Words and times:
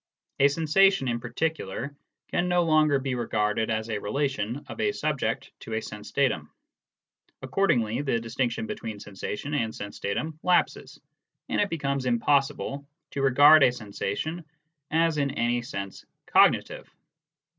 A 0.39 0.47
sensation 0.47 1.07
in 1.07 1.19
particular 1.19 1.95
can 2.29 2.47
no 2.49 2.63
longer 2.63 2.97
be 2.97 3.13
regarded 3.13 3.69
as 3.69 3.87
a 3.87 3.99
relation 3.99 4.65
of 4.67 4.79
a 4.81 4.91
subject 4.91 5.51
to 5.59 5.75
a 5.75 5.81
sense 5.83 6.09
datum; 6.11 6.51
accord 7.43 7.69
ingly 7.69 8.03
the 8.03 8.19
distinction 8.19 8.65
between 8.65 8.99
sensation 8.99 9.53
and 9.53 9.75
sense 9.75 9.99
datum 9.99 10.39
lapses, 10.41 10.99
and 11.49 11.61
it 11.61 11.69
becomes 11.69 12.07
impossible 12.07 12.83
to 13.11 13.21
regard 13.21 13.61
a 13.61 13.71
sensation 13.71 14.43
as 14.89 15.19
in 15.19 15.29
any 15.37 15.61
sense 15.61 16.03
cognitive. 16.25 16.89